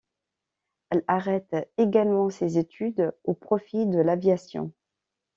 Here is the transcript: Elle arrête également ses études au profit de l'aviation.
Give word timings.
Elle 0.89 1.03
arrête 1.07 1.55
également 1.77 2.31
ses 2.31 2.57
études 2.57 3.13
au 3.23 3.35
profit 3.35 3.85
de 3.85 3.99
l'aviation. 3.99 4.71